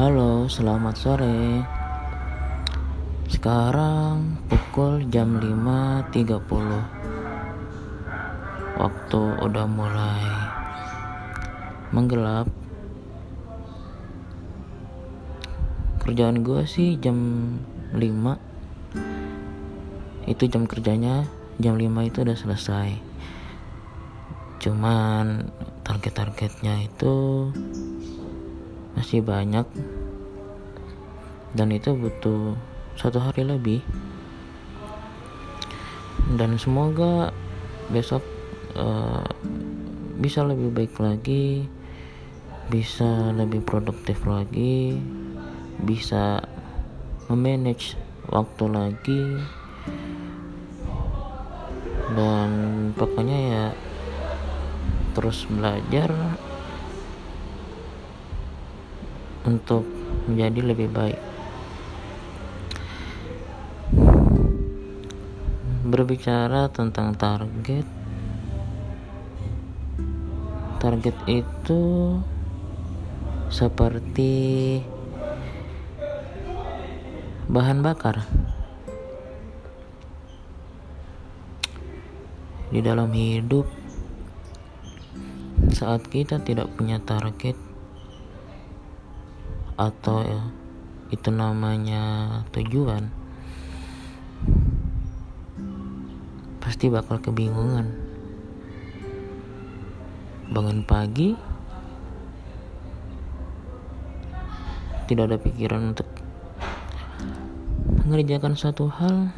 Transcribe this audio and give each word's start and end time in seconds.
Halo, 0.00 0.48
selamat 0.48 0.96
sore. 0.96 1.60
Sekarang 3.28 4.40
pukul 4.48 5.04
jam 5.12 5.36
5.30. 5.36 6.40
Waktu 8.80 9.22
udah 9.44 9.66
mulai 9.68 10.24
menggelap. 11.92 12.48
Kerjaan 16.00 16.48
gue 16.48 16.64
sih 16.64 16.96
jam 16.96 17.20
5. 17.92 18.00
Itu 20.24 20.48
jam 20.48 20.64
kerjanya 20.64 21.28
jam 21.60 21.76
5 21.76 22.08
itu 22.08 22.24
udah 22.24 22.40
selesai. 22.40 22.96
Cuman 24.64 25.52
target-targetnya 25.84 26.88
itu 26.88 27.52
masih 29.00 29.24
banyak. 29.24 29.64
Dan 31.56 31.72
itu 31.72 31.96
butuh 31.96 32.52
satu 33.00 33.16
hari 33.16 33.48
lebih. 33.48 33.80
Dan 36.36 36.60
semoga 36.60 37.32
besok 37.88 38.20
uh, 38.76 39.24
bisa 40.20 40.44
lebih 40.44 40.68
baik 40.68 41.00
lagi 41.00 41.64
bisa 42.70 43.34
lebih 43.34 43.66
produktif 43.66 44.22
lagi 44.30 44.94
bisa 45.82 46.38
memanage 47.26 47.98
waktu 48.30 48.64
lagi. 48.70 49.24
Dan 52.14 52.50
pokoknya 52.94 53.38
ya 53.42 53.64
terus 55.18 55.50
belajar 55.50 56.14
untuk 59.50 59.82
menjadi 60.30 60.60
lebih 60.62 60.88
baik. 60.94 61.20
Berbicara 65.90 66.70
tentang 66.70 67.18
target, 67.18 67.82
target 70.78 71.16
itu 71.26 71.82
seperti 73.50 74.78
bahan 77.50 77.82
bakar. 77.82 78.22
Di 82.70 82.78
dalam 82.78 83.10
hidup, 83.10 83.66
saat 85.74 86.06
kita 86.06 86.38
tidak 86.38 86.70
punya 86.78 87.02
target, 87.02 87.69
atau 89.80 90.20
itu 91.08 91.32
namanya 91.32 92.28
tujuan? 92.52 93.08
Pasti 96.60 96.92
bakal 96.92 97.16
kebingungan. 97.24 97.88
Bangun 100.52 100.84
pagi 100.84 101.32
tidak 105.08 105.32
ada 105.32 105.38
pikiran 105.40 105.96
untuk 105.96 106.06
mengerjakan 108.04 108.54
satu 108.54 108.92
hal 108.92 109.32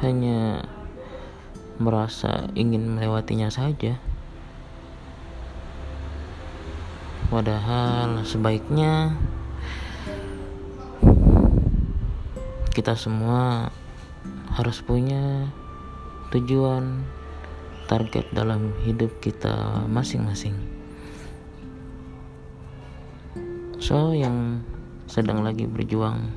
hanya 0.00 0.64
merasa 1.78 2.48
ingin 2.56 2.96
melewatinya 2.96 3.52
saja. 3.52 4.00
Padahal 7.28 8.24
sebaiknya 8.24 9.14
kita 12.78 12.94
semua 12.94 13.74
harus 14.54 14.78
punya 14.86 15.50
tujuan 16.30 17.02
target 17.90 18.30
dalam 18.30 18.70
hidup 18.86 19.18
kita 19.18 19.82
masing-masing. 19.90 20.54
So, 23.82 24.14
yang 24.14 24.62
sedang 25.10 25.42
lagi 25.42 25.66
berjuang 25.66 26.30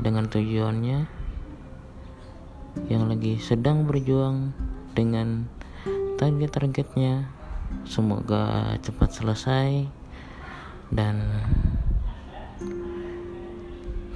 dengan 0.00 0.24
tujuannya, 0.32 1.04
yang 2.88 3.04
lagi 3.04 3.36
sedang 3.36 3.84
berjuang 3.84 4.56
dengan 4.96 5.52
target-targetnya, 6.16 7.28
semoga 7.84 8.72
cepat 8.80 9.12
selesai 9.12 9.84
dan 10.96 11.20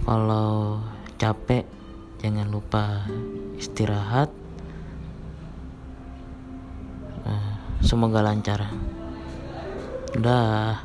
kalau 0.08 0.80
capek 1.20 1.68
jangan 2.24 2.48
lupa 2.48 3.04
istirahat. 3.60 4.32
Nah, 7.28 7.76
semoga 7.84 8.24
lancar. 8.24 8.72
Dah 10.16 10.80